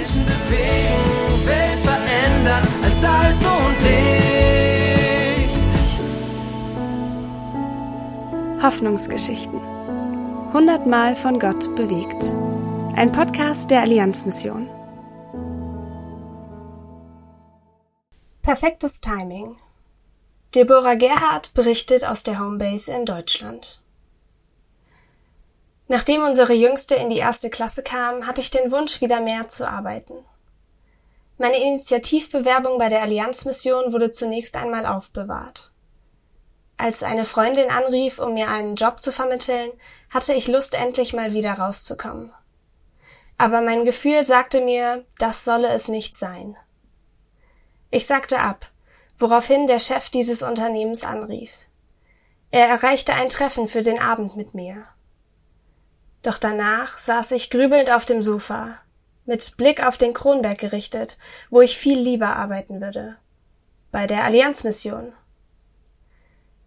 Menschen 0.00 0.24
bewegen, 0.24 1.46
Welt 1.46 1.80
verändern 1.80 2.66
als 2.82 3.00
Salz 3.02 3.44
und 3.44 3.76
Licht. 3.82 5.60
Hoffnungsgeschichten. 8.62 9.60
Hundertmal 10.54 11.14
von 11.14 11.38
Gott 11.38 11.76
bewegt. 11.76 12.34
Ein 12.96 13.12
Podcast 13.12 13.70
der 13.70 13.82
Allianzmission. 13.82 14.70
Perfektes 18.40 19.02
Timing. 19.02 19.56
Deborah 20.54 20.94
Gerhardt 20.94 21.52
berichtet 21.52 22.06
aus 22.06 22.22
der 22.22 22.40
Homebase 22.40 22.90
in 22.92 23.04
Deutschland. 23.04 23.82
Nachdem 25.92 26.22
unsere 26.22 26.52
Jüngste 26.52 26.94
in 26.94 27.08
die 27.08 27.18
erste 27.18 27.50
Klasse 27.50 27.82
kam, 27.82 28.24
hatte 28.24 28.40
ich 28.40 28.52
den 28.52 28.70
Wunsch, 28.70 29.00
wieder 29.00 29.20
mehr 29.20 29.48
zu 29.48 29.68
arbeiten. 29.68 30.24
Meine 31.36 31.56
Initiativbewerbung 31.56 32.78
bei 32.78 32.88
der 32.88 33.02
Allianzmission 33.02 33.92
wurde 33.92 34.12
zunächst 34.12 34.56
einmal 34.56 34.86
aufbewahrt. 34.86 35.72
Als 36.76 37.02
eine 37.02 37.24
Freundin 37.24 37.70
anrief, 37.70 38.20
um 38.20 38.34
mir 38.34 38.50
einen 38.50 38.76
Job 38.76 39.02
zu 39.02 39.10
vermitteln, 39.10 39.72
hatte 40.10 40.32
ich 40.32 40.46
Lust, 40.46 40.74
endlich 40.74 41.12
mal 41.12 41.32
wieder 41.32 41.54
rauszukommen. 41.54 42.32
Aber 43.36 43.60
mein 43.60 43.84
Gefühl 43.84 44.24
sagte 44.24 44.60
mir, 44.60 45.04
das 45.18 45.44
solle 45.44 45.70
es 45.70 45.88
nicht 45.88 46.14
sein. 46.14 46.56
Ich 47.90 48.06
sagte 48.06 48.38
ab, 48.38 48.70
woraufhin 49.18 49.66
der 49.66 49.80
Chef 49.80 50.08
dieses 50.08 50.44
Unternehmens 50.44 51.02
anrief. 51.02 51.50
Er 52.52 52.68
erreichte 52.68 53.12
ein 53.12 53.28
Treffen 53.28 53.66
für 53.66 53.82
den 53.82 53.98
Abend 53.98 54.36
mit 54.36 54.54
mir. 54.54 54.86
Doch 56.22 56.38
danach 56.38 56.98
saß 56.98 57.32
ich 57.32 57.50
grübelnd 57.50 57.90
auf 57.90 58.04
dem 58.04 58.22
Sofa, 58.22 58.78
mit 59.24 59.56
Blick 59.56 59.84
auf 59.86 59.96
den 59.96 60.12
Kronberg 60.12 60.58
gerichtet, 60.58 61.16
wo 61.48 61.60
ich 61.60 61.76
viel 61.76 61.98
lieber 61.98 62.36
arbeiten 62.36 62.80
würde. 62.80 63.16
Bei 63.90 64.06
der 64.06 64.24
Allianzmission. 64.24 65.12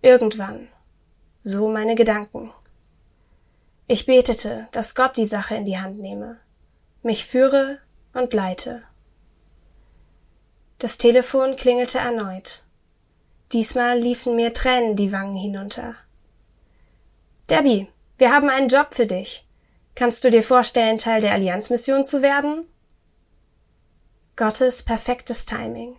Irgendwann. 0.00 0.68
So 1.42 1.68
meine 1.68 1.94
Gedanken. 1.94 2.52
Ich 3.86 4.06
betete, 4.06 4.68
dass 4.72 4.94
Gott 4.94 5.16
die 5.16 5.26
Sache 5.26 5.54
in 5.54 5.64
die 5.64 5.78
Hand 5.78 5.98
nehme, 5.98 6.38
mich 7.02 7.26
führe 7.26 7.78
und 8.14 8.32
leite. 8.32 8.82
Das 10.78 10.98
Telefon 10.98 11.56
klingelte 11.56 11.98
erneut. 11.98 12.64
Diesmal 13.52 13.98
liefen 13.98 14.34
mir 14.34 14.52
Tränen 14.52 14.96
die 14.96 15.12
Wangen 15.12 15.36
hinunter. 15.36 15.94
Debbie, 17.50 17.88
wir 18.18 18.32
haben 18.32 18.48
einen 18.48 18.68
Job 18.68 18.94
für 18.94 19.06
dich. 19.06 19.46
Kannst 19.94 20.24
du 20.24 20.30
dir 20.30 20.42
vorstellen, 20.42 20.98
Teil 20.98 21.20
der 21.20 21.32
Allianzmission 21.32 22.04
zu 22.04 22.22
werden? 22.22 22.64
Gottes 24.36 24.82
perfektes 24.82 25.44
Timing. 25.44 25.96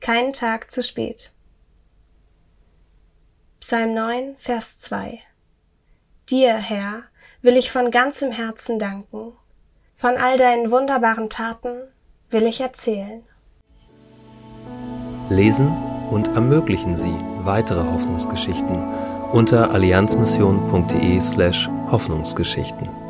Keinen 0.00 0.32
Tag 0.32 0.70
zu 0.70 0.82
spät. 0.82 1.32
Psalm 3.60 3.94
9, 3.94 4.36
Vers 4.36 4.76
2. 4.78 5.20
Dir, 6.28 6.54
Herr, 6.54 7.04
will 7.42 7.56
ich 7.56 7.70
von 7.70 7.92
ganzem 7.92 8.32
Herzen 8.32 8.80
danken. 8.80 9.32
Von 9.94 10.16
all 10.16 10.36
deinen 10.36 10.72
wunderbaren 10.72 11.30
Taten 11.30 11.92
will 12.30 12.42
ich 12.42 12.60
erzählen. 12.60 13.22
Lesen 15.28 15.68
und 16.10 16.28
ermöglichen 16.28 16.96
Sie 16.96 17.14
weitere 17.44 17.84
Hoffnungsgeschichten 17.84 18.82
unter 19.32 19.70
allianzmission.de 19.70 21.20
slash 21.20 21.70
Hoffnungsgeschichten. 21.90 23.01